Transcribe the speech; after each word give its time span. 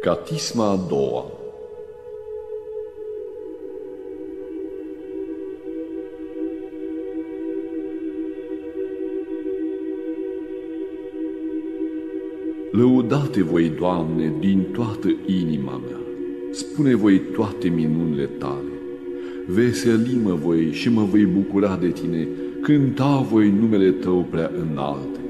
Catisma 0.00 0.70
a 0.70 0.76
doua 0.88 1.26
Lăudate 12.70 13.42
voi, 13.42 13.72
Doamne, 13.78 14.32
din 14.40 14.66
toată 14.72 15.08
inima 15.26 15.80
mea, 15.86 16.00
spune 16.50 16.94
voi 16.94 17.20
toate 17.20 17.68
minunile 17.68 18.24
tale. 18.24 18.72
Veselimă 19.46 20.34
voi 20.34 20.72
și 20.72 20.90
mă 20.90 21.02
voi 21.02 21.24
bucura 21.24 21.76
de 21.76 21.88
tine, 21.88 22.28
cânta 22.60 23.26
voi 23.30 23.50
numele 23.50 23.90
tău 23.90 24.26
prea 24.30 24.50
înalte. 24.70 25.20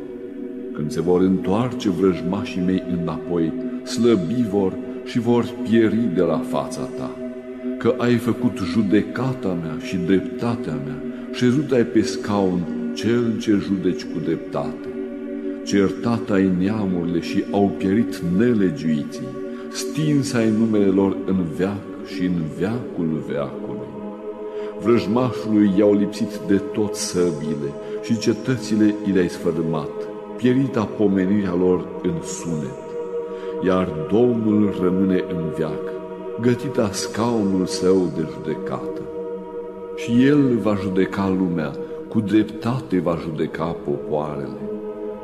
Când 0.72 0.90
se 0.90 1.00
vor 1.00 1.20
întoarce 1.20 1.90
vrăjmașii 1.90 2.62
mei 2.66 2.82
înapoi, 3.00 3.52
slăbi 3.88 4.44
vor 4.50 4.72
și 5.04 5.18
vor 5.18 5.44
pieri 5.62 6.08
de 6.14 6.20
la 6.20 6.38
fața 6.38 6.80
ta. 6.80 7.10
Că 7.78 7.94
ai 7.98 8.16
făcut 8.16 8.58
judecata 8.72 9.58
mea 9.62 9.76
și 9.82 9.96
dreptatea 9.96 10.78
mea, 10.84 11.02
șezut 11.32 11.72
ai 11.72 11.84
pe 11.84 12.02
scaun 12.02 12.60
cel 12.94 13.38
ce 13.40 13.50
judeci 13.50 14.04
cu 14.04 14.18
dreptate. 14.24 14.88
Certat 15.64 16.30
ai 16.30 16.50
neamurile 16.58 17.20
și 17.20 17.44
au 17.50 17.72
pierit 17.78 18.22
nelegiuiții, 18.38 19.28
stins 19.70 20.32
ai 20.32 20.50
numele 20.58 20.86
lor 20.86 21.16
în 21.26 21.44
veac 21.56 21.84
și 22.14 22.24
în 22.24 22.42
veacul 22.58 23.24
veacului. 23.28 23.86
Vrăjmașului 24.82 25.72
i-au 25.78 25.94
lipsit 25.94 26.38
de 26.46 26.56
tot 26.72 26.94
săbile 26.94 27.70
și 28.02 28.18
cetățile 28.18 28.94
i 29.06 29.10
le-ai 29.10 29.28
sfărâmat, 29.28 29.90
pierita 30.36 30.84
pomenirea 30.84 31.54
lor 31.54 31.86
în 32.02 32.14
sunet 32.22 32.87
iar 33.62 33.88
Domnul 34.10 34.74
rămâne 34.82 35.24
în 35.28 35.42
viac, 35.56 35.82
gătita 36.40 36.88
scaunul 36.92 37.66
său 37.66 38.10
de 38.16 38.26
judecată. 38.32 39.00
Și 39.96 40.24
El 40.24 40.56
va 40.56 40.74
judeca 40.74 41.28
lumea, 41.38 41.72
cu 42.08 42.20
dreptate 42.20 43.00
va 43.00 43.18
judeca 43.22 43.76
popoarele. 43.84 44.58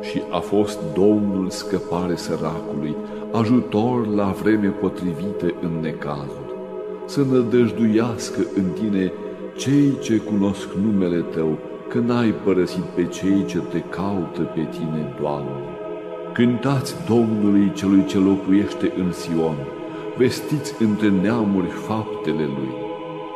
Și 0.01 0.23
a 0.31 0.39
fost 0.39 0.79
Domnul 0.95 1.51
scăpare 1.51 2.17
săracului, 2.17 2.97
ajutor 3.33 4.07
la 4.07 4.35
vreme 4.43 4.69
potrivită 4.69 5.47
în 5.63 5.81
necazuri. 5.81 6.55
Să 7.07 7.21
nădăjduiască 7.31 8.41
în 8.57 8.65
tine 8.81 9.13
cei 9.57 9.99
ce 10.01 10.17
cunosc 10.17 10.69
numele 10.85 11.25
Tău, 11.35 11.59
că 11.89 11.99
n-ai 11.99 12.35
părăsit 12.45 12.85
pe 12.95 13.05
cei 13.05 13.45
ce 13.45 13.59
te 13.59 13.81
caută 13.81 14.43
pe 14.43 14.69
tine, 14.71 15.15
Doamne. 15.21 15.74
Cântați 16.35 16.95
Domnului 17.09 17.73
celui 17.75 18.05
ce 18.05 18.19
locuiește 18.19 18.93
în 18.97 19.13
Sion, 19.13 19.57
vestiți 20.17 20.83
între 20.83 21.09
neamuri 21.09 21.67
faptele 21.67 22.45
Lui, 22.57 22.73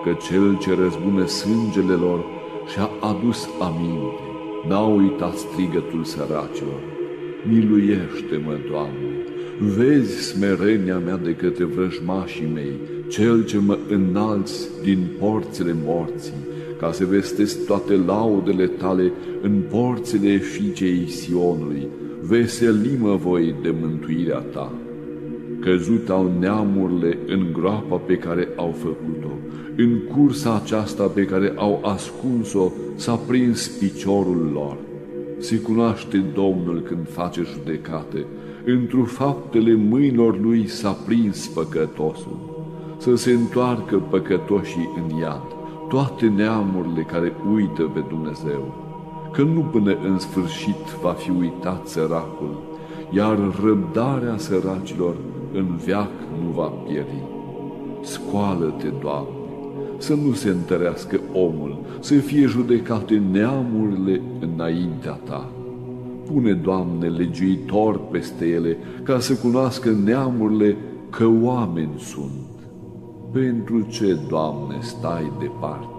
că 0.04 0.16
Cel 0.28 0.58
ce 0.58 0.74
răzbună 0.74 1.26
sângele 1.26 1.92
lor 1.92 2.24
și-a 2.72 2.90
adus 3.00 3.48
aminte, 3.60 4.22
n-a 4.68 4.86
uitat 4.86 5.36
strigătul 5.36 6.04
săracilor. 6.04 6.80
Miluiește-mă, 7.48 8.56
Doamne, 8.70 9.10
vezi 9.58 10.22
smerenia 10.22 10.98
mea 10.98 11.16
de 11.16 11.34
către 11.34 11.64
vrăjmașii 11.64 12.50
mei, 12.54 12.74
Cel 13.08 13.44
ce 13.44 13.58
mă 13.58 13.78
înalți 13.88 14.68
din 14.82 15.06
porțile 15.18 15.76
morții, 15.84 16.46
ca 16.78 16.92
să 16.92 17.04
vestesc 17.04 17.66
toate 17.66 17.96
laudele 18.06 18.66
tale 18.66 19.12
în 19.42 19.62
porțile 19.70 20.36
fiicei 20.36 21.08
Sionului, 21.08 21.88
veselimă 22.22 23.16
voi 23.16 23.54
de 23.62 23.74
mântuirea 23.80 24.38
ta. 24.38 24.72
Căzut 25.60 26.08
au 26.08 26.32
neamurile 26.38 27.18
în 27.26 27.52
groapa 27.52 27.96
pe 27.96 28.14
care 28.14 28.48
au 28.56 28.74
făcut-o, 28.78 29.30
în 29.76 29.98
cursa 30.12 30.54
aceasta 30.54 31.04
pe 31.04 31.24
care 31.24 31.52
au 31.56 31.80
ascuns-o 31.84 32.70
s-a 32.94 33.14
prins 33.14 33.68
piciorul 33.68 34.50
lor. 34.52 34.76
Se 35.38 35.60
cunoaște 35.60 36.24
Domnul 36.34 36.80
când 36.80 37.08
face 37.08 37.42
judecate, 37.42 38.26
într-o 38.64 39.04
faptele 39.04 39.74
mâinilor 39.74 40.40
lui 40.40 40.66
s-a 40.66 40.90
prins 40.90 41.46
păcătosul. 41.46 42.56
Să 42.98 43.14
se 43.14 43.30
întoarcă 43.30 43.96
păcătoșii 44.10 44.90
în 44.96 45.18
iad, 45.18 45.42
toate 45.88 46.26
neamurile 46.26 47.02
care 47.02 47.32
uită 47.54 47.82
pe 47.82 48.04
Dumnezeu 48.08 48.87
că 49.32 49.42
nu 49.42 49.60
până 49.60 49.96
în 50.08 50.18
sfârșit 50.18 50.96
va 51.02 51.10
fi 51.10 51.30
uitat 51.30 51.86
săracul, 51.86 52.62
iar 53.10 53.38
răbdarea 53.64 54.36
săracilor 54.36 55.14
în 55.52 55.76
veac 55.84 56.10
nu 56.42 56.50
va 56.50 56.66
pieri. 56.66 57.22
Scoală-te, 58.02 58.88
Doamne, 59.00 59.32
să 59.98 60.14
nu 60.14 60.32
se 60.32 60.48
întărească 60.48 61.20
omul, 61.32 61.78
să 62.00 62.14
fie 62.14 62.46
judecate 62.46 63.22
neamurile 63.30 64.20
înaintea 64.40 65.12
Ta. 65.12 65.50
Pune, 66.26 66.52
Doamne, 66.52 67.08
legiuitor 67.08 68.00
peste 68.10 68.46
ele, 68.46 68.76
ca 69.02 69.18
să 69.18 69.34
cunoască 69.34 69.90
neamurile 70.04 70.76
că 71.10 71.26
oameni 71.42 71.98
sunt. 71.98 72.30
Pentru 73.32 73.80
ce, 73.80 74.18
Doamne, 74.28 74.76
stai 74.80 75.32
departe? 75.38 75.97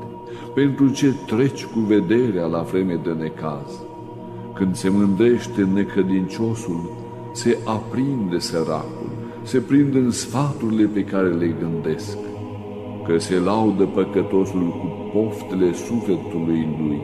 Pentru 0.53 0.89
ce 0.89 1.13
treci 1.25 1.65
cu 1.65 1.79
vederea 1.79 2.45
la 2.45 2.61
vreme 2.61 2.99
de 3.03 3.11
necaz. 3.11 3.83
Când 4.53 4.75
se 4.75 4.89
mândrește 4.89 5.61
necădinciosul, 5.73 6.89
se 7.31 7.57
aprinde 7.65 8.39
săracul, 8.39 9.09
se 9.43 9.59
prind 9.59 9.95
în 9.95 10.11
sfaturile 10.11 10.85
pe 10.85 11.03
care 11.03 11.27
le 11.27 11.55
gândesc, 11.59 12.17
că 13.05 13.17
se 13.17 13.39
laudă 13.39 13.83
păcătosul 13.83 14.69
cu 14.69 15.17
poftele 15.17 15.73
sufletului 15.73 16.67
lui, 16.81 17.01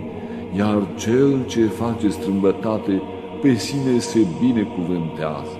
iar 0.57 0.87
cel 0.95 1.45
ce 1.45 1.65
face 1.65 2.09
strâmbătate 2.09 3.01
pe 3.41 3.53
sine 3.53 3.99
se 3.99 4.19
binecuvântează. 4.39 5.59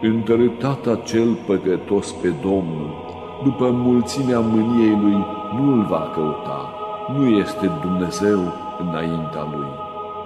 Întărâtat 0.00 0.86
acel 0.86 1.38
păcătos 1.46 2.12
pe 2.12 2.32
Domnul, 2.42 3.04
după 3.44 3.70
mulțimea 3.72 4.40
mâniei 4.40 4.98
lui, 5.02 5.24
nu 5.56 5.72
îl 5.72 5.86
va 5.90 6.10
căuta, 6.14 6.65
nu 7.14 7.28
este 7.28 7.70
Dumnezeu 7.82 8.40
înaintea 8.78 9.44
lui. 9.56 9.66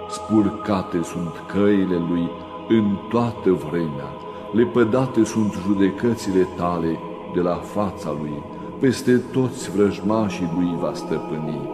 Spurcate 0.08 1.02
sunt 1.02 1.42
căile 1.46 1.96
lui 2.08 2.30
în 2.68 2.96
toată 3.08 3.52
vremea, 3.52 4.10
lepădate 4.52 5.24
sunt 5.24 5.52
judecățile 5.66 6.46
tale 6.56 6.98
de 7.34 7.40
la 7.40 7.54
fața 7.54 8.16
lui, 8.20 8.42
peste 8.78 9.16
toți 9.32 9.70
vrăjmașii 9.70 10.52
lui 10.56 10.76
va 10.80 10.90
stăpâni, 10.94 11.68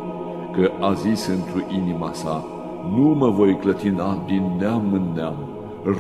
că 0.53 0.71
a 0.81 0.93
zis 0.93 1.27
într 1.27 1.73
inima 1.73 2.13
sa, 2.13 2.45
nu 2.91 3.03
mă 3.03 3.31
voi 3.31 3.57
clătina 3.57 4.23
din 4.27 4.53
neam 4.59 4.93
în 4.93 5.13
neam, 5.15 5.37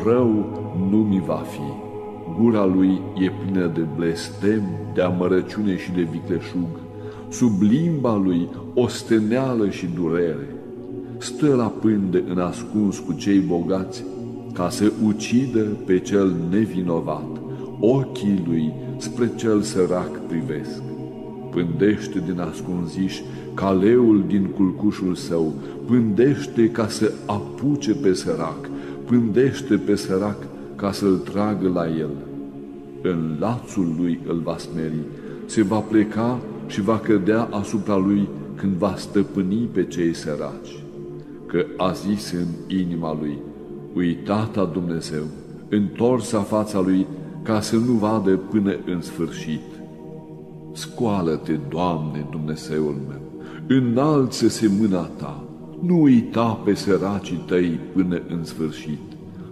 rău 0.04 0.44
nu 0.90 0.96
mi 0.96 1.22
va 1.26 1.42
fi. 1.50 1.84
Gura 2.40 2.64
lui 2.64 3.00
e 3.14 3.30
plină 3.30 3.66
de 3.66 3.86
blestem, 3.96 4.62
de 4.94 5.02
amărăciune 5.02 5.76
și 5.76 5.90
de 5.92 6.02
vicleșug, 6.02 6.68
sub 7.28 7.60
limba 7.60 8.16
lui 8.16 8.48
osteneală 8.74 9.70
și 9.70 9.86
durere. 9.94 10.54
Stă 11.18 11.54
la 11.54 11.66
pânde 11.66 12.24
în 12.28 12.38
ascuns 12.38 12.98
cu 12.98 13.12
cei 13.12 13.38
bogați, 13.38 14.04
ca 14.52 14.70
să 14.70 14.92
ucidă 15.06 15.64
pe 15.86 15.98
cel 15.98 16.34
nevinovat. 16.50 17.26
Ochii 17.80 18.42
lui 18.46 18.72
spre 18.96 19.30
cel 19.36 19.60
sărac 19.60 20.20
privesc. 20.26 20.82
Pândește 21.50 22.22
din 22.26 22.40
ascunziș 22.40 23.20
caleul 23.54 24.24
din 24.26 24.44
culcușul 24.44 25.14
său, 25.14 25.52
pândește 25.86 26.70
ca 26.70 26.88
să 26.88 27.12
apuce 27.26 27.94
pe 27.94 28.14
sărac, 28.14 28.70
pândește 29.04 29.76
pe 29.76 29.94
sărac 29.94 30.36
ca 30.76 30.92
să-l 30.92 31.16
tragă 31.16 31.68
la 31.68 31.88
el. 31.88 32.10
În 33.02 33.36
lațul 33.38 33.94
lui 33.98 34.20
îl 34.26 34.40
va 34.44 34.58
smeri, 34.58 35.00
se 35.46 35.62
va 35.62 35.78
pleca 35.78 36.40
și 36.66 36.80
va 36.80 36.98
cădea 36.98 37.48
asupra 37.50 37.96
lui 37.96 38.28
când 38.54 38.72
va 38.72 38.94
stăpâni 38.96 39.68
pe 39.72 39.84
cei 39.84 40.14
săraci. 40.14 40.82
Că 41.46 41.64
a 41.76 41.92
zis 41.92 42.32
în 42.32 42.76
inima 42.78 43.16
lui, 43.20 43.38
uitata 43.94 44.64
Dumnezeu, 44.64 45.22
întorsa 45.68 46.40
fața 46.40 46.80
lui 46.80 47.06
ca 47.42 47.60
să 47.60 47.76
nu 47.76 47.92
vadă 47.92 48.36
până 48.36 48.74
în 48.86 49.00
sfârșit. 49.00 49.60
Scoală-te, 50.72 51.52
Doamne, 51.68 52.26
Dumnezeul 52.30 52.96
meu, 53.08 53.20
înalță-se 53.78 54.70
mâna 54.80 55.02
ta, 55.02 55.44
nu 55.80 56.00
uita 56.00 56.60
pe 56.64 56.74
săracii 56.74 57.44
tăi 57.46 57.80
până 57.92 58.22
în 58.28 58.44
sfârșit. 58.44 58.98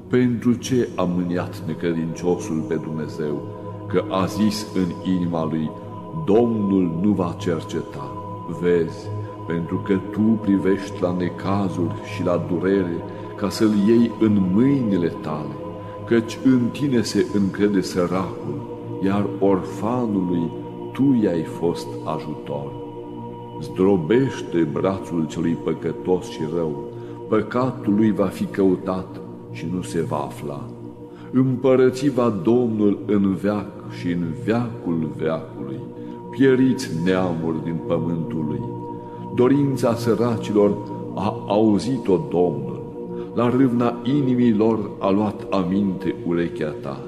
Pentru 0.09 0.53
ce 0.55 0.89
a 0.97 1.03
mâniat 1.03 1.67
necădinciosul 1.67 2.65
pe 2.69 2.75
Dumnezeu, 2.75 3.43
că 3.89 4.05
a 4.11 4.27
zis 4.27 4.67
în 4.75 5.13
inima 5.15 5.45
lui, 5.45 5.71
Domnul 6.25 6.99
nu 7.03 7.11
va 7.11 7.35
cerceta, 7.39 8.13
vezi, 8.61 9.09
pentru 9.47 9.77
că 9.77 9.99
tu 10.11 10.21
privești 10.21 11.03
la 11.03 11.17
necazuri 11.19 11.95
și 12.15 12.25
la 12.25 12.45
durere 12.49 13.05
ca 13.37 13.49
să-l 13.49 13.73
iei 13.87 14.11
în 14.21 14.43
mâinile 14.53 15.09
tale, 15.09 15.55
căci 16.07 16.39
în 16.45 16.61
tine 16.73 17.03
se 17.03 17.27
încrede 17.35 17.81
săracul 17.81 18.73
iar 19.05 19.27
orfanului 19.39 20.51
tu 20.93 21.19
i-ai 21.23 21.43
fost 21.43 21.87
ajutor. 22.05 22.73
Zdrobește 23.61 24.69
brațul 24.73 25.27
celui 25.27 25.53
păcătos 25.65 26.29
și 26.29 26.41
rău, 26.57 26.93
păcatul 27.29 27.95
lui 27.95 28.13
va 28.13 28.27
fi 28.27 28.45
căutat 28.45 29.21
și 29.51 29.67
nu 29.75 29.83
se 29.83 30.03
va 30.03 30.17
afla. 30.17 30.69
Împărățiva 31.33 32.29
Domnul 32.43 32.99
în 33.07 33.35
veac 33.35 33.91
și 34.01 34.11
în 34.11 34.25
veacul 34.45 35.11
veacului, 35.17 35.79
pieriți 36.37 36.91
neamuri 37.05 37.65
din 37.65 37.77
pământul 37.87 38.45
lui. 38.49 38.61
Dorința 39.35 39.95
săracilor 39.95 40.77
a 41.15 41.45
auzit-o 41.49 42.21
Domnul, 42.31 42.83
la 43.35 43.51
râvna 43.51 43.97
inimilor 44.03 44.91
a 44.99 45.11
luat 45.11 45.47
aminte 45.51 46.15
urechea 46.27 46.75
ta. 46.81 47.01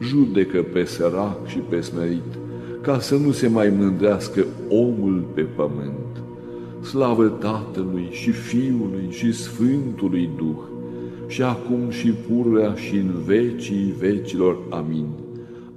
Judecă 0.00 0.62
pe 0.72 0.84
sărac 0.84 1.46
și 1.46 1.58
pe 1.58 1.80
smerit, 1.80 2.38
ca 2.80 2.98
să 2.98 3.16
nu 3.16 3.30
se 3.30 3.48
mai 3.48 3.72
mândrească 3.78 4.44
omul 4.68 5.24
pe 5.34 5.40
pământ. 5.40 6.22
Slavă 6.80 7.26
Tatălui 7.26 8.08
și 8.10 8.30
Fiului 8.30 9.06
și 9.08 9.32
Sfântului 9.32 10.28
Duh, 10.36 10.62
și 11.26 11.42
acum 11.42 11.90
și 11.90 12.10
pururea 12.10 12.74
și 12.74 12.96
în 12.96 13.12
vecii 13.24 13.94
vecilor. 13.98 14.56
Amin. 14.68 15.06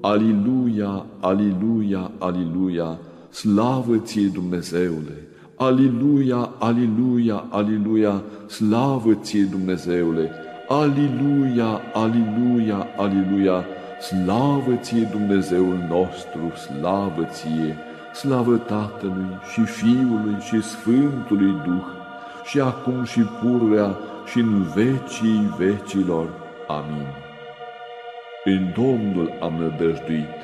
Aliluia, 0.05 1.05
aliluia, 1.19 2.11
aliluia, 2.19 2.97
slavă 3.29 3.97
ție 3.97 4.27
Dumnezeule! 4.27 5.27
Aliluia, 5.55 6.49
aliluia, 6.59 7.45
aliluia, 7.49 8.21
slavă 8.47 9.13
ție 9.13 9.43
Dumnezeule! 9.43 10.31
Aliluia, 10.67 11.81
aliluia, 11.93 12.87
aliluia, 12.97 13.65
slavă 14.01 14.75
ție 14.81 15.09
Dumnezeul 15.11 15.77
nostru, 15.89 16.51
slavă 16.55 17.27
ție, 17.31 17.77
slavă 18.13 18.55
Tatălui 18.57 19.39
și 19.53 19.61
Fiului 19.61 20.35
și 20.47 20.61
Sfântului 20.61 21.55
Duh, 21.65 21.85
și 22.45 22.59
acum 22.59 23.03
și 23.03 23.19
pururea 23.19 23.97
și 24.25 24.39
în 24.39 24.63
vecii 24.75 25.53
vecilor. 25.57 26.27
Amin. 26.67 27.22
În 28.45 28.73
Domnul 28.75 29.33
am 29.41 29.53
nădăjduit. 29.53 30.35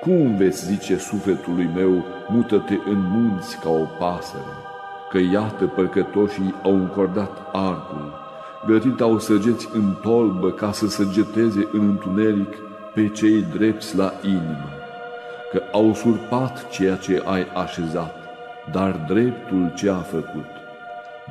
Cum 0.00 0.36
veți 0.36 0.66
zice 0.66 0.96
sufletului 0.96 1.70
meu, 1.74 2.04
mută-te 2.28 2.74
în 2.74 3.00
munți 3.10 3.58
ca 3.58 3.70
o 3.70 3.84
pasăre? 3.98 4.54
Că 5.10 5.18
iată 5.32 5.66
păcătoșii 5.66 6.54
au 6.62 6.74
încordat 6.74 7.38
arcul, 7.52 8.12
gătit 8.66 9.00
au 9.00 9.18
săgeți 9.18 9.68
în 9.72 9.94
tolbă 10.02 10.50
ca 10.50 10.72
să 10.72 10.86
săgeteze 10.86 11.68
în 11.72 11.88
întuneric 11.88 12.54
pe 12.94 13.08
cei 13.08 13.42
drepți 13.56 13.96
la 13.96 14.12
inimă, 14.22 14.68
că 15.52 15.62
au 15.72 15.94
surpat 15.94 16.68
ceea 16.68 16.96
ce 16.96 17.22
ai 17.24 17.46
așezat, 17.54 18.16
dar 18.72 19.04
dreptul 19.08 19.72
ce 19.74 19.90
a 19.90 20.00
făcut. 20.00 20.50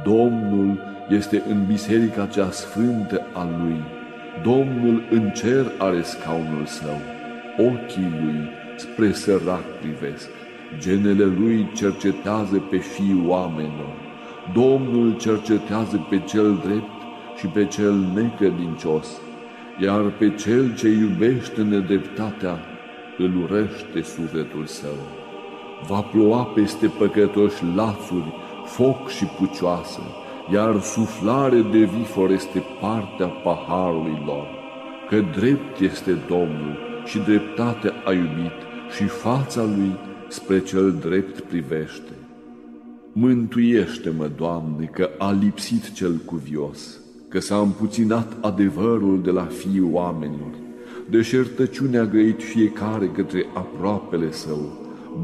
Domnul 0.04 0.80
este 1.10 1.44
în 1.50 1.66
biserica 1.66 2.26
cea 2.26 2.52
sfântă 2.52 3.22
a 3.34 3.48
lui, 3.60 3.84
Domnul 4.44 5.04
în 5.10 5.30
cer 5.30 5.72
are 5.78 6.02
scaunul 6.02 6.66
său, 6.66 7.00
ochii 7.58 8.14
lui 8.22 8.50
spre 8.76 9.12
sărac 9.12 9.64
privesc, 9.82 10.30
genele 10.78 11.24
lui 11.24 11.70
cercetează 11.76 12.58
pe 12.70 12.78
fii 12.78 13.24
oamenilor, 13.28 14.04
Domnul 14.54 15.18
cercetează 15.18 16.06
pe 16.10 16.20
cel 16.20 16.62
drept 16.66 16.92
și 17.38 17.46
pe 17.46 17.66
cel 17.66 17.94
necredincios, 17.94 19.08
iar 19.80 20.02
pe 20.02 20.30
cel 20.30 20.76
ce 20.76 20.88
iubește 20.88 21.62
nedreptatea 21.62 22.60
îl 23.18 23.32
urăște 23.44 24.02
sufletul 24.02 24.66
său. 24.66 24.98
Va 25.88 26.00
ploua 26.00 26.44
peste 26.44 26.88
păcătoși 26.88 27.64
lațuri, 27.76 28.34
foc 28.66 29.10
și 29.10 29.26
pucioasă, 29.26 30.02
iar 30.52 30.82
suflare 30.82 31.62
de 31.72 31.78
vifor 31.78 32.30
este 32.30 32.64
partea 32.82 33.28
paharului 33.28 34.24
lor, 34.26 34.48
că 35.10 35.24
drept 35.40 35.80
este 35.80 36.18
Domnul 36.28 36.78
și 37.06 37.20
dreptatea 37.20 37.94
a 38.06 38.12
iubit 38.12 38.58
și 38.96 39.04
fața 39.04 39.64
lui 39.64 39.96
spre 40.28 40.60
cel 40.60 40.92
drept 40.92 41.40
privește. 41.40 42.12
Mântuiește-mă, 43.12 44.30
Doamne, 44.38 44.86
că 44.86 45.10
a 45.18 45.32
lipsit 45.32 45.92
cel 45.92 46.16
cuvios, 46.26 47.00
că 47.30 47.40
s-a 47.40 47.58
împuținat 47.58 48.38
adevărul 48.42 49.22
de 49.22 49.32
la 49.32 49.44
fiii 49.44 49.90
oamenilor, 49.92 50.52
deșertăciunea 51.10 52.02
a 52.02 52.06
grăit 52.06 52.44
fiecare 52.44 53.06
către 53.06 53.46
aproapele 53.54 54.32
său, 54.32 54.72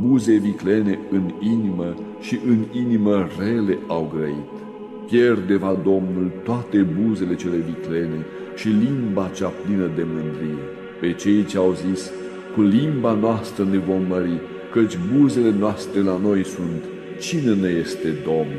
buze 0.02 0.36
viclene 0.36 1.00
în 1.12 1.32
inimă 1.40 1.96
și 2.20 2.40
în 2.48 2.66
inimă 2.74 3.28
rele 3.40 3.78
au 3.88 4.12
grăit. 4.16 4.69
Pierde 5.10 5.56
va 5.56 5.78
Domnul 5.84 6.32
toate 6.44 6.78
buzele 6.78 7.36
cele 7.36 7.58
viclene 7.58 8.26
și 8.56 8.68
limba 8.68 9.30
cea 9.36 9.52
plină 9.64 9.90
de 9.96 10.06
mândrie. 10.14 10.64
Pe 11.00 11.14
cei 11.14 11.46
ce 11.46 11.58
au 11.58 11.74
zis, 11.74 12.12
cu 12.56 12.62
limba 12.62 13.14
noastră 13.14 13.64
ne 13.64 13.78
vom 13.78 14.02
mări, 14.08 14.40
căci 14.72 14.98
buzele 15.14 15.54
noastre 15.60 16.02
la 16.02 16.18
noi 16.24 16.46
sunt, 16.46 16.84
cine 17.20 17.54
ne 17.54 17.68
este 17.68 18.08
Domn? 18.26 18.58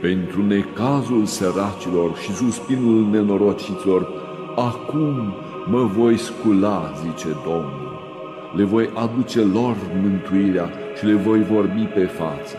Pentru 0.00 0.46
necazul 0.46 1.24
săracilor 1.24 2.16
și 2.16 2.32
suspinul 2.32 3.08
nenorociților, 3.10 4.08
acum 4.56 5.34
mă 5.70 5.82
voi 5.82 6.16
scula, 6.18 6.92
zice 7.02 7.28
Domnul. 7.44 7.94
Le 8.56 8.64
voi 8.64 8.90
aduce 8.94 9.40
lor 9.40 9.76
mântuirea 10.02 10.70
și 10.96 11.04
le 11.06 11.14
voi 11.14 11.42
vorbi 11.42 11.82
pe 11.94 12.04
față. 12.04 12.56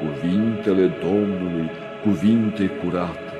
Cuvintele 0.00 0.92
Domnului 1.02 1.70
cuvinte 2.06 2.66
curate, 2.66 3.32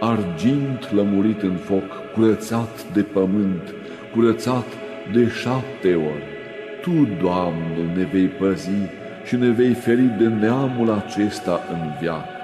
argint 0.00 0.92
lămurit 0.92 1.42
în 1.42 1.56
foc, 1.56 2.12
curățat 2.14 2.92
de 2.92 3.02
pământ, 3.02 3.74
curățat 4.14 4.66
de 5.12 5.28
șapte 5.28 5.94
ori. 5.94 6.24
Tu, 6.82 7.08
Doamne, 7.22 7.92
ne 7.96 8.04
vei 8.12 8.26
păzi 8.26 8.90
și 9.24 9.36
ne 9.36 9.48
vei 9.48 9.74
feri 9.74 10.14
de 10.18 10.26
neamul 10.26 10.90
acesta 10.90 11.60
în 11.72 11.92
viață, 12.00 12.36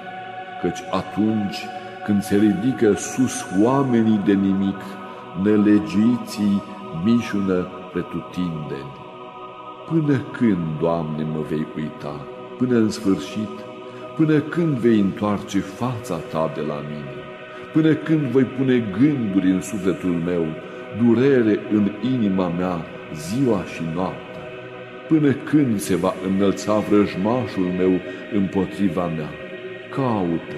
căci 0.61 0.83
atunci 0.91 1.57
când 2.05 2.21
se 2.21 2.35
ridică 2.35 2.93
sus 2.93 3.45
oamenii 3.61 4.21
de 4.25 4.33
nimic, 4.33 4.81
nelegiții 5.43 6.61
mișună 7.03 7.67
pretutindeni. 7.91 8.93
Până 9.89 10.17
când, 10.17 10.79
Doamne, 10.79 11.23
mă 11.23 11.41
vei 11.49 11.67
uita? 11.75 12.25
Până 12.57 12.75
în 12.75 12.89
sfârșit? 12.89 13.72
Până 14.15 14.39
când 14.39 14.77
vei 14.77 14.99
întoarce 14.99 15.59
fața 15.59 16.15
ta 16.15 16.51
de 16.55 16.61
la 16.61 16.81
mine? 16.89 17.13
Până 17.73 17.93
când 17.93 18.21
voi 18.21 18.43
pune 18.43 18.83
gânduri 18.99 19.51
în 19.51 19.61
sufletul 19.61 20.21
meu, 20.25 20.45
durere 21.03 21.59
în 21.71 21.91
inima 22.13 22.47
mea, 22.47 22.85
ziua 23.15 23.63
și 23.63 23.81
noaptea? 23.93 24.43
Până 25.07 25.31
când 25.31 25.79
se 25.79 25.95
va 25.95 26.13
înălța 26.27 26.79
vrăjmașul 26.79 27.69
meu 27.77 27.91
împotriva 28.33 29.05
mea? 29.05 29.29
Caută, 29.95 30.57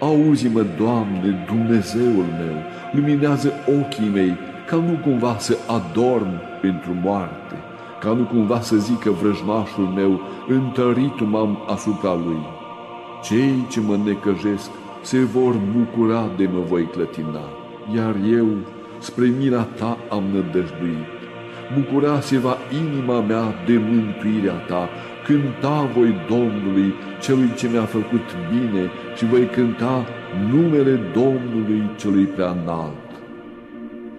auzi-mă, 0.00 0.64
Doamne, 0.78 1.46
Dumnezeul 1.46 2.26
meu, 2.40 2.56
luminează 2.92 3.52
ochii 3.66 4.10
mei, 4.14 4.36
ca 4.66 4.76
nu 4.76 4.98
cumva 5.02 5.36
să 5.38 5.56
adorm 5.66 6.40
pentru 6.60 6.90
moarte, 7.02 7.54
ca 8.00 8.12
nu 8.12 8.22
cumva 8.22 8.60
să 8.60 8.76
zică 8.76 9.10
vrăjmașul 9.10 9.84
meu, 9.84 10.20
întărit 10.48 11.20
m-am 11.20 11.58
asupra 11.66 12.14
lui 12.14 12.58
cei 13.22 13.66
ce 13.70 13.80
mă 13.80 13.96
necăjesc 13.96 14.70
se 15.02 15.18
vor 15.18 15.54
bucura 15.76 16.30
de 16.36 16.48
mă 16.52 16.60
voi 16.60 16.84
clătina, 16.84 17.44
iar 17.94 18.16
eu 18.32 18.46
spre 18.98 19.26
mila 19.38 19.62
ta 19.62 19.98
am 20.10 20.24
nădăjduit. 20.32 21.10
Bucura 21.74 22.20
se 22.20 22.38
va 22.38 22.56
inima 22.82 23.20
mea 23.20 23.54
de 23.66 23.76
mântuirea 23.76 24.54
ta, 24.54 24.88
cânta 25.26 25.90
voi 25.94 26.14
Domnului, 26.28 26.94
celui 27.20 27.54
ce 27.56 27.68
mi-a 27.68 27.84
făcut 27.84 28.26
bine 28.50 28.90
și 29.16 29.24
voi 29.24 29.46
cânta 29.46 30.06
numele 30.50 31.00
Domnului 31.12 31.90
celui 31.96 32.24
prea 32.24 32.50
înalt. 32.62 33.08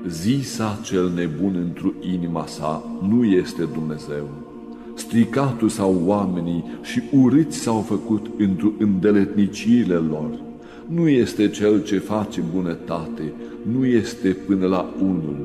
Zisa 0.08 0.80
cel 0.84 1.12
nebun 1.16 1.56
într-o 1.56 1.90
inima 2.00 2.46
sa 2.46 2.84
nu 3.10 3.24
este 3.24 3.64
Dumnezeu 3.64 4.41
stricatul 5.02 5.70
sau 5.70 6.02
oamenii 6.06 6.64
și 6.82 7.02
urâți 7.12 7.58
s-au 7.58 7.80
făcut 7.80 8.26
într 8.38 8.66
îndeletniciile 8.78 9.96
lor. 9.96 10.30
Nu 10.88 11.10
este 11.10 11.50
cel 11.50 11.84
ce 11.84 11.98
face 11.98 12.44
bunătate, 12.54 13.34
nu 13.72 13.86
este 13.86 14.30
până 14.48 14.68
la 14.68 14.94
unul. 15.02 15.38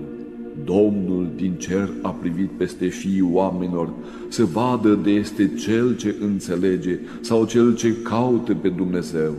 Domnul 0.64 1.28
din 1.36 1.52
cer 1.52 1.90
a 2.02 2.08
privit 2.08 2.50
peste 2.50 2.86
fiii 2.86 3.28
oamenilor 3.32 3.90
să 4.28 4.44
vadă 4.44 4.98
de 5.02 5.10
este 5.10 5.54
cel 5.54 5.96
ce 5.96 6.14
înțelege 6.20 6.98
sau 7.20 7.46
cel 7.46 7.74
ce 7.74 7.94
caută 8.02 8.54
pe 8.54 8.68
Dumnezeu. 8.68 9.32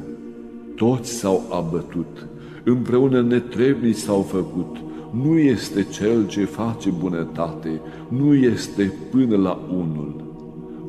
Toți 0.75 1.11
s-au 1.11 1.47
abătut, 1.51 2.27
împreună 2.63 3.21
netrebnici 3.21 3.95
s-au 3.95 4.21
făcut, 4.21 4.77
nu 5.23 5.37
este 5.37 5.83
cel 5.83 6.27
ce 6.27 6.45
face 6.45 6.89
bunătate, 6.89 7.81
nu 8.07 8.33
este 8.33 8.93
până 9.11 9.35
la 9.35 9.59
unul. 9.69 10.25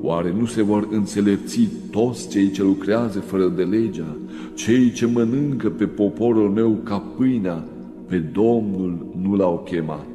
Oare 0.01 0.35
nu 0.39 0.47
se 0.47 0.63
vor 0.63 0.89
înțelepți 0.91 1.69
toți 1.91 2.29
cei 2.29 2.51
ce 2.51 2.63
lucrează 2.63 3.21
fără 3.21 3.49
de 3.49 3.63
legea, 3.63 4.17
cei 4.55 4.91
ce 4.91 5.07
mănâncă 5.07 5.69
pe 5.69 5.85
poporul 5.85 6.51
meu 6.51 6.79
ca 6.83 7.03
pâinea, 7.17 7.65
pe 8.07 8.17
Domnul 8.17 9.07
nu 9.23 9.35
l-au 9.35 9.67
chemat. 9.71 10.07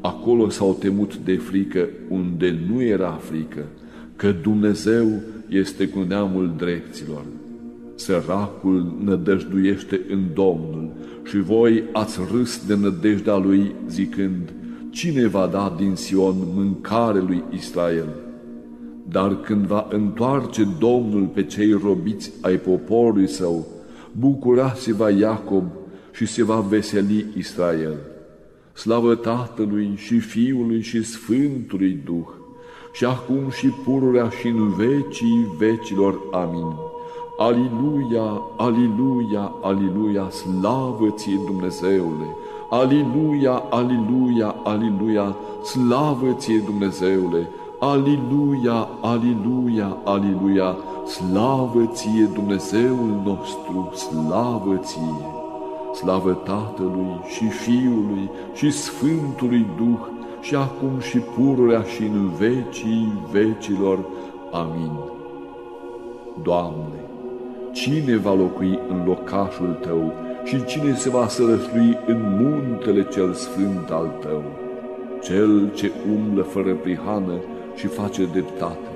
Acolo 0.00 0.48
s-au 0.48 0.76
temut 0.80 1.16
de 1.16 1.34
frică 1.34 1.88
unde 2.08 2.58
nu 2.70 2.82
era 2.82 3.10
frică, 3.10 3.64
că 4.16 4.34
Dumnezeu 4.42 5.06
este 5.48 5.88
cu 5.88 5.98
neamul 6.08 6.54
dreptilor. 6.56 7.22
Săracul 7.96 8.96
nădăjduiește 9.04 10.00
în 10.10 10.22
Domnul 10.34 10.90
și 11.24 11.40
voi 11.40 11.82
ați 11.92 12.18
râs 12.32 12.66
de 12.66 12.74
nădejdea 12.74 13.36
lui 13.36 13.74
zicând, 13.88 14.52
cine 14.90 15.26
va 15.26 15.46
da 15.46 15.74
din 15.78 15.94
Sion 15.94 16.36
mâncare 16.54 17.20
lui 17.20 17.44
Israel? 17.50 18.08
Dar 19.08 19.40
când 19.40 19.66
va 19.66 19.86
întoarce 19.90 20.68
Domnul 20.78 21.26
pe 21.26 21.44
cei 21.44 21.72
robiți 21.72 22.32
ai 22.40 22.56
poporului 22.56 23.28
său, 23.28 23.66
bucura 24.12 24.72
se 24.74 24.92
va 24.92 25.10
Iacob 25.10 25.64
și 26.12 26.26
se 26.26 26.44
va 26.44 26.60
veseli 26.60 27.26
Israel. 27.36 27.96
Slavă 28.72 29.14
Tatălui 29.14 29.94
și 29.96 30.18
Fiului 30.18 30.80
și 30.80 31.02
Sfântului 31.02 31.98
Duh, 32.04 32.28
și 32.92 33.04
acum 33.04 33.50
și 33.50 33.66
pururea 33.66 34.28
și 34.28 34.46
în 34.46 34.68
vecii 34.68 35.56
vecilor. 35.58 36.20
Amin. 36.32 36.85
Aliluia, 37.38 38.42
aliluia, 38.56 39.52
aliluia, 39.60 40.30
slavă 40.30 41.08
ție 41.10 41.40
Dumnezeule! 41.46 42.26
Aliluia, 42.70 43.62
aliluia, 43.70 44.54
aliluia, 44.64 45.36
slavă 45.62 46.32
ție 46.32 46.58
Dumnezeule! 46.58 47.48
Aliluia, 47.78 48.88
aliluia, 49.00 49.96
aliluia, 50.04 50.76
slavă 51.06 51.90
ție 51.92 52.24
Dumnezeul 52.34 53.20
nostru, 53.24 53.92
slavă 53.94 54.76
ție! 54.76 55.26
Slavă 55.94 56.32
Tatălui 56.32 57.20
și 57.34 57.48
Fiului 57.48 58.30
și 58.54 58.70
Sfântului 58.70 59.66
Duh, 59.76 60.06
și 60.40 60.54
acum 60.54 61.00
și 61.00 61.18
pururea 61.18 61.82
și 61.82 62.02
în 62.02 62.30
vecii 62.38 63.12
vecilor. 63.32 63.98
Amin. 64.52 64.92
Doamne, 66.42 67.06
cine 67.76 68.16
va 68.16 68.34
locui 68.34 68.78
în 68.88 69.04
locașul 69.06 69.78
Tău 69.80 70.12
și 70.44 70.64
cine 70.64 70.94
se 70.94 71.10
va 71.10 71.28
sălășlui 71.28 71.98
în 72.06 72.20
muntele 72.40 73.06
cel 73.12 73.32
sfânt 73.32 73.90
al 73.90 74.18
Tău? 74.20 74.42
Cel 75.22 75.70
ce 75.74 75.90
umblă 76.14 76.42
fără 76.42 76.74
prihană 76.74 77.32
și 77.74 77.86
face 77.86 78.24
dreptate, 78.32 78.88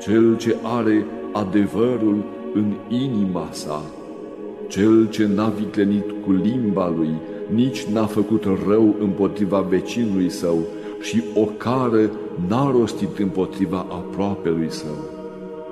cel 0.00 0.36
ce 0.36 0.56
are 0.62 1.06
adevărul 1.32 2.24
în 2.54 2.72
inima 2.88 3.48
sa, 3.50 3.82
cel 4.68 5.08
ce 5.08 5.26
n-a 5.34 5.48
viclenit 5.48 6.10
cu 6.24 6.32
limba 6.32 6.92
lui, 6.96 7.14
nici 7.54 7.84
n-a 7.84 8.06
făcut 8.06 8.44
rău 8.68 8.94
împotriva 9.00 9.60
vecinului 9.60 10.30
său, 10.30 10.58
și 11.00 11.22
o 11.34 11.44
care 11.44 12.10
n-a 12.48 12.70
rostit 12.70 13.18
împotriva 13.18 13.86
aproapelui 13.88 14.70
său. 14.70 15.13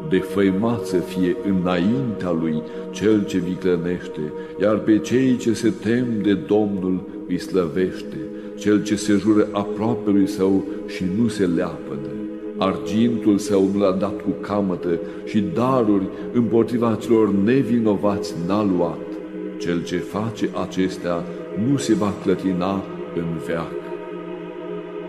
Defăimat 0.08 0.86
să 0.86 0.96
fie 0.96 1.36
înaintea 1.48 2.30
lui 2.40 2.62
cel 2.90 3.24
ce 3.24 3.38
viclănește, 3.38 4.32
iar 4.60 4.78
pe 4.78 4.98
cei 4.98 5.36
ce 5.36 5.52
se 5.52 5.72
tem 5.82 6.06
de 6.22 6.34
Domnul 6.34 7.00
îi 7.28 7.38
slăvește, 7.38 8.16
cel 8.58 8.82
ce 8.82 8.96
se 8.96 9.12
jură 9.12 9.48
aproapelui 9.52 10.26
său 10.26 10.64
și 10.86 11.04
nu 11.18 11.28
se 11.28 11.46
leapădă. 11.46 12.08
Argintul 12.56 13.38
său 13.38 13.70
nu 13.74 13.78
l-a 13.78 13.92
dat 13.92 14.20
cu 14.20 14.30
camătă 14.40 14.98
și 15.24 15.44
daruri 15.54 16.08
împotriva 16.32 16.98
celor 17.00 17.34
nevinovați 17.34 18.34
n-a 18.46 18.64
luat. 18.76 19.06
Cel 19.58 19.84
ce 19.84 19.96
face 19.96 20.48
acestea 20.62 21.24
nu 21.68 21.76
se 21.76 21.94
va 21.94 22.12
clătina 22.22 22.84
în 23.16 23.24
veac. 23.46 23.72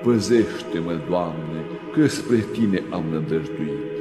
Păzește-mă, 0.03 0.99
Doamne, 1.09 1.61
că 1.93 2.07
spre 2.07 2.45
Tine 2.51 2.83
am 2.89 3.03
nădăjduit. 3.11 3.92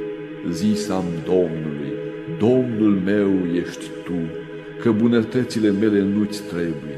Zisam 0.51 1.03
Domnului, 1.25 1.93
Domnul 2.39 3.01
meu 3.05 3.55
ești 3.55 3.85
Tu, 4.03 4.13
că 4.81 4.91
bunătățile 4.91 5.71
mele 5.71 6.01
nu-ți 6.01 6.43
trebuie. 6.43 6.97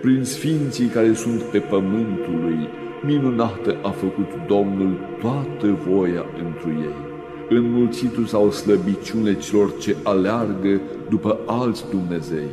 Prin 0.00 0.24
sfinții 0.24 0.86
care 0.86 1.12
sunt 1.12 1.42
pe 1.42 1.58
pământul 1.58 2.38
lui, 2.40 2.68
minunată 3.06 3.76
a 3.82 3.90
făcut 3.90 4.28
Domnul 4.46 4.98
toată 5.20 5.78
voia 5.88 6.24
întru 6.44 6.68
ei. 6.68 7.10
Înmulțitul 7.58 8.24
sau 8.24 8.50
slăbiciune 8.50 9.34
celor 9.34 9.78
ce 9.78 9.96
aleargă 10.02 10.80
după 11.08 11.38
alți 11.46 11.84
Dumnezei. 11.90 12.50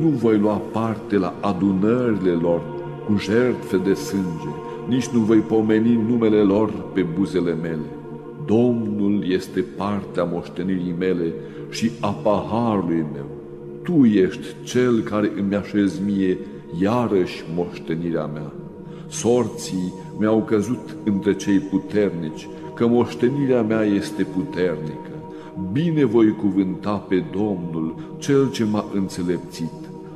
Nu 0.00 0.08
voi 0.08 0.38
lua 0.38 0.62
parte 0.72 1.16
la 1.16 1.34
adunările 1.40 2.32
lor 2.32 2.62
cu 3.06 3.16
jertfe 3.16 3.76
de 3.76 3.94
sânge, 3.94 4.48
nici 4.88 5.06
nu 5.08 5.20
voi 5.20 5.38
pomeni 5.38 6.04
numele 6.08 6.40
lor 6.40 6.70
pe 6.92 7.06
buzele 7.18 7.54
mele. 7.54 7.97
Domnul 8.48 9.24
este 9.30 9.64
partea 9.76 10.24
moștenirii 10.24 10.94
mele 10.98 11.32
și 11.70 11.90
a 12.00 12.10
paharului 12.10 13.04
meu. 13.12 13.26
Tu 13.82 14.04
ești 14.04 14.46
cel 14.64 15.00
care 15.00 15.32
îmi 15.36 15.54
așezi 15.54 16.02
mie 16.02 16.38
iarăși 16.80 17.44
moștenirea 17.54 18.26
mea. 18.26 18.52
Sorții 19.08 19.94
mi-au 20.18 20.42
căzut 20.42 20.96
între 21.04 21.34
cei 21.34 21.58
puternici, 21.58 22.48
că 22.74 22.86
moștenirea 22.86 23.62
mea 23.62 23.82
este 23.82 24.22
puternică. 24.22 25.10
Bine 25.72 26.04
voi 26.04 26.30
cuvânta 26.30 26.94
pe 26.94 27.24
Domnul, 27.32 27.94
cel 28.18 28.50
ce 28.50 28.64
m-a 28.64 28.84
înțelepțit. 28.94 29.72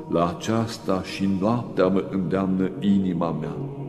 La 0.09 0.35
aceasta 0.37 1.03
și 1.03 1.29
noaptea 1.41 1.87
mă 1.87 2.05
îndeamnă 2.11 2.71
inima 2.81 3.37
mea. 3.41 3.82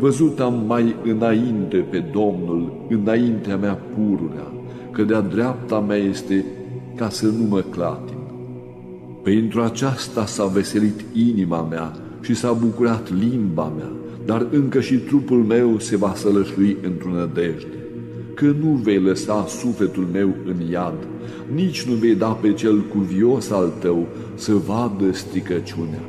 Văzut 0.00 0.40
am 0.40 0.64
mai 0.66 0.94
înainte 1.04 1.76
pe 1.76 1.98
Domnul, 2.12 2.72
înaintea 2.88 3.56
mea 3.56 3.78
pururea, 3.94 4.52
că 4.90 5.02
de-a 5.02 5.20
dreapta 5.20 5.80
mea 5.80 5.96
este 5.96 6.44
ca 6.96 7.08
să 7.08 7.26
nu 7.26 7.44
mă 7.48 7.60
clatin. 7.60 8.18
Pentru 9.22 9.60
aceasta 9.60 10.26
s-a 10.26 10.46
veselit 10.46 11.04
inima 11.12 11.62
mea 11.62 11.92
și 12.20 12.34
s-a 12.34 12.52
bucurat 12.52 13.12
limba 13.18 13.72
mea, 13.76 13.90
dar 14.24 14.46
încă 14.50 14.80
și 14.80 14.96
trupul 14.96 15.42
meu 15.42 15.78
se 15.78 15.96
va 15.96 16.12
sălășlui 16.14 16.76
într-o 16.82 17.10
nădejde, 17.10 17.78
că 18.34 18.54
nu 18.62 18.70
vei 18.70 19.00
lăsa 19.00 19.46
sufletul 19.48 20.08
meu 20.12 20.34
în 20.46 20.70
iad, 20.70 21.06
nici 21.54 21.82
nu 21.82 21.94
vei 21.94 22.14
da 22.14 22.28
pe 22.28 22.52
cel 22.52 22.80
cuvios 22.80 23.50
al 23.50 23.72
tău 23.80 24.06
să 24.34 24.52
vadă 24.52 25.12
stricăciunea. 25.12 26.02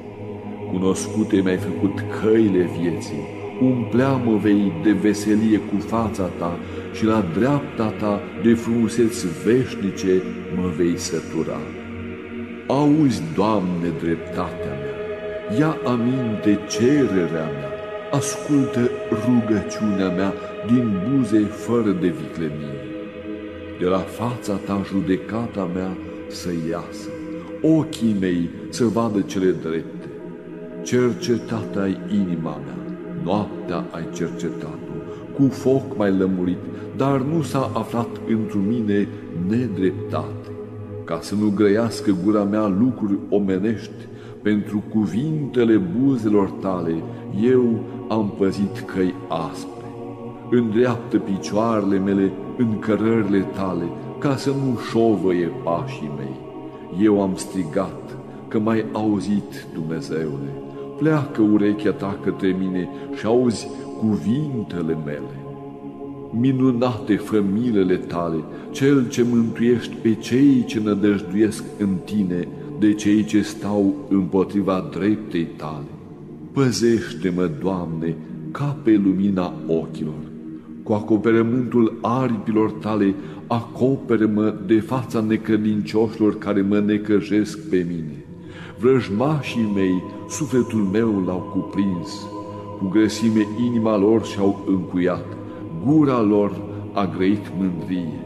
Cunoscute 0.72 1.42
mi-ai 1.44 1.58
făcut 1.58 1.94
căile 2.22 2.70
vieții, 2.80 3.40
umpleamă 3.62 4.38
vei 4.38 4.72
de 4.84 4.92
veselie 4.92 5.58
cu 5.58 5.78
fața 5.80 6.24
ta 6.24 6.60
și 6.94 7.06
la 7.06 7.26
dreapta 7.38 7.94
ta 8.00 8.22
de 8.44 8.54
frumuseți 8.54 9.26
veșnice 9.46 10.22
mă 10.56 10.68
vei 10.78 10.98
sătura. 10.98 11.60
Auzi, 12.68 13.22
Doamne, 13.36 13.90
dreptatea 14.02 14.74
mea, 14.82 15.58
ia 15.60 15.78
aminte 15.86 16.60
cererea 16.70 17.50
mea, 17.58 17.72
ascultă 18.12 18.90
rugăciunea 19.10 20.10
mea 20.10 20.34
din 20.68 21.02
buze 21.10 21.40
fără 21.40 21.92
de 21.92 22.08
viclenie. 22.08 22.80
De 23.80 23.86
la 23.86 23.98
fața 23.98 24.54
ta 24.54 24.82
judecata 24.88 25.70
mea 25.74 25.98
să 26.28 26.50
iasă, 26.70 27.10
ochii 27.62 28.16
mei 28.20 28.50
să 28.70 28.84
vadă 28.84 29.22
cele 29.22 29.52
drepte, 29.52 30.08
cercetată 30.84 31.82
ai 31.82 32.00
inima 32.10 32.62
mea, 32.66 32.81
Noaptea 33.24 33.86
ai 33.92 34.10
cercetat-o, 34.14 34.94
cu 35.36 35.48
foc 35.50 35.98
mai 35.98 36.12
lămurit, 36.18 36.58
dar 36.96 37.22
nu 37.22 37.42
s-a 37.42 37.72
aflat 37.74 38.10
într 38.28 38.58
mine 38.68 39.08
nedreptate, 39.48 40.50
ca 41.04 41.20
să 41.22 41.36
nu 41.36 41.52
grăiască 41.56 42.16
gura 42.24 42.44
mea 42.44 42.68
lucruri 42.68 43.18
omenești, 43.30 44.10
pentru 44.42 44.84
cuvintele 44.90 45.78
buzelor 45.78 46.50
tale, 46.50 47.04
eu 47.44 47.80
am 48.10 48.34
păzit 48.38 48.80
căi 48.80 49.14
aspre. 49.28 49.86
Îndreaptă 50.50 51.18
picioarele 51.18 51.98
mele 51.98 52.32
în 52.58 52.80
cărările 52.80 53.40
tale, 53.40 53.86
ca 54.20 54.36
să 54.36 54.50
nu 54.50 54.78
șovăie 54.90 55.52
pașii 55.64 56.12
mei. 56.18 56.40
Eu 57.06 57.22
am 57.22 57.36
strigat 57.36 58.18
că 58.48 58.60
m-ai 58.60 58.86
auzit, 58.92 59.68
Dumnezeule 59.74 60.71
pleacă 61.02 61.42
urechea 61.42 61.92
ta 61.92 62.20
către 62.24 62.56
mine 62.60 62.90
și 63.18 63.26
auzi 63.26 63.68
cuvintele 64.00 64.98
mele. 65.06 65.36
Minunate 66.32 67.16
fămilele 67.16 67.96
tale, 67.96 68.44
cel 68.72 69.08
ce 69.10 69.26
mântuiești 69.30 69.96
pe 69.96 70.14
cei 70.14 70.64
ce 70.68 70.80
nădăjduiesc 70.80 71.64
în 71.80 71.90
tine, 72.06 72.48
de 72.80 72.94
cei 72.94 73.24
ce 73.24 73.42
stau 73.42 73.96
împotriva 74.10 74.90
dreptei 74.98 75.48
tale. 75.56 75.88
Păzește-mă, 76.52 77.50
Doamne, 77.62 78.16
ca 78.52 78.78
pe 78.84 79.02
lumina 79.04 79.54
ochilor. 79.68 80.22
Cu 80.84 80.94
acoperământul 80.94 81.98
aripilor 82.02 82.72
tale, 82.72 83.14
acoperă-mă 83.48 84.56
de 84.66 84.80
fața 84.80 85.22
necredincioșilor 85.22 86.38
care 86.38 86.62
mă 86.62 86.80
necăjesc 86.80 87.70
pe 87.70 87.86
mine. 87.90 88.21
Vrăjmașii 88.82 89.72
mei, 89.76 90.04
sufletul 90.30 90.80
meu 90.80 91.24
l-au 91.26 91.50
cuprins, 91.54 92.28
cu 92.78 92.88
grăsime 92.88 93.48
inima 93.66 93.98
lor 93.98 94.26
și-au 94.26 94.66
încuiat, 94.68 95.26
gura 95.86 96.22
lor 96.22 96.62
a 96.94 97.06
grăit 97.16 97.52
mândrie. 97.58 98.20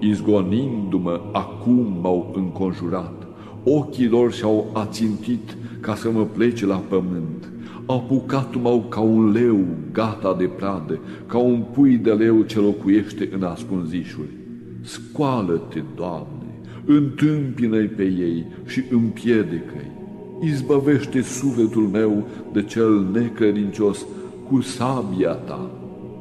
Izgonindu-mă, 0.00 1.20
acum 1.32 1.98
m-au 2.02 2.32
înconjurat, 2.36 3.26
ochii 3.64 4.08
lor 4.08 4.32
și-au 4.32 4.70
ațintit 4.72 5.56
ca 5.80 5.94
să 5.94 6.10
mă 6.10 6.24
plece 6.24 6.66
la 6.66 6.82
pământ. 6.88 7.52
Apucat-mă 7.86 8.82
ca 8.88 9.00
un 9.00 9.30
leu 9.30 9.58
gata 9.92 10.34
de 10.38 10.44
pradă, 10.44 10.98
ca 11.26 11.38
un 11.38 11.64
pui 11.72 11.96
de 11.96 12.12
leu 12.12 12.42
ce 12.42 12.60
locuiește 12.60 13.28
în 13.32 13.42
ascunzișuri. 13.42 14.36
Scoală-te, 14.82 15.82
Doamne, 15.96 16.60
întâmpină-i 16.84 17.86
pe 17.86 18.02
ei 18.02 18.46
și 18.66 18.82
împiedică-i. 18.90 19.97
Izbăvește 20.40 21.22
sufletul 21.22 21.82
meu 21.82 22.26
de 22.52 22.62
cel 22.62 23.06
necărincios 23.12 24.06
cu 24.48 24.60
sabia 24.60 25.32
ta, 25.32 25.70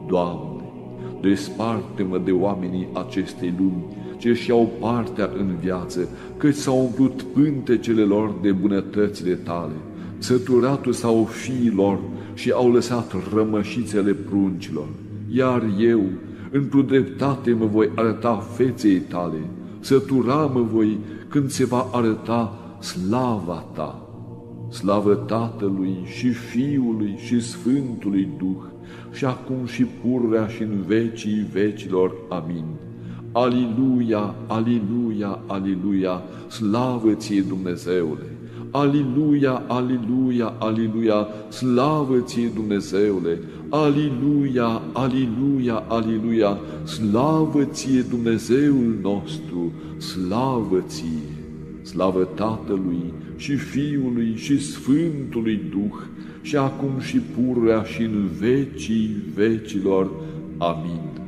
Doamne. 0.07 0.63
Desparte-mă 1.21 2.21
de 2.25 2.31
oamenii 2.31 2.88
acestei 2.93 3.53
lumi 3.57 3.86
ce 4.17 4.33
și 4.33 4.51
au 4.51 4.69
partea 4.79 5.29
în 5.38 5.55
viață, 5.62 6.09
căci 6.38 6.55
s-au 6.55 6.79
umplut 6.79 7.21
pântecele 7.21 8.01
lor 8.01 8.33
de 8.41 8.51
bunătățile 8.51 9.33
tale. 9.33 9.74
Săturatul 10.17 10.93
sau 10.93 11.24
fiilor 11.24 12.00
și 12.33 12.51
au 12.51 12.71
lăsat 12.71 13.13
rămășițele 13.33 14.13
pruncilor. 14.13 14.88
Iar 15.31 15.63
eu, 15.79 16.03
într-o 16.51 16.81
dreptate, 16.81 17.51
mă 17.51 17.65
voi 17.65 17.89
arăta 17.95 18.36
feței 18.36 19.00
tale, 19.00 19.39
sătura-mă 19.79 20.62
voi 20.62 20.97
când 21.27 21.50
se 21.50 21.65
va 21.65 21.89
arăta 21.91 22.59
slava 22.79 23.65
ta. 23.74 24.07
Slavă 24.69 25.13
Tatălui 25.13 25.97
și 26.05 26.29
Fiului 26.29 27.15
și 27.25 27.39
Sfântului 27.41 28.27
Duh, 28.38 28.63
și 29.12 29.25
acum 29.25 29.65
și 29.65 29.83
purrea 29.83 30.47
și 30.47 30.62
în 30.62 30.81
vecii 30.88 31.47
vecilor. 31.53 32.13
Amin. 32.29 32.65
Aliluia, 33.31 34.36
aliluia, 34.47 35.39
aliluia, 35.47 36.21
slavă 36.47 37.13
ție 37.13 37.41
Dumnezeule! 37.41 38.24
Aliluia, 38.71 39.63
aliluia, 39.67 40.53
aliluia, 40.59 41.27
slavă 41.50 42.19
ție 42.19 42.51
Dumnezeule! 42.55 43.39
Aliluia, 43.69 44.81
aliluia, 44.93 45.83
aliluia, 45.88 46.57
slavă 46.83 47.63
ție 47.63 48.01
Dumnezeul 48.01 48.97
nostru, 49.01 49.71
slavă 49.97 50.83
ție! 50.88 51.36
Slavă 51.81 52.24
Tatălui 52.24 53.13
și 53.38 53.56
Fiului 53.56 54.34
și 54.36 54.62
Sfântului 54.62 55.60
Duh, 55.70 56.01
și 56.41 56.56
acum 56.56 57.00
și 57.00 57.17
pururea 57.17 57.84
și 57.84 58.01
în 58.01 58.27
vecii 58.39 59.15
vecilor. 59.34 60.12
Amin. 60.58 61.26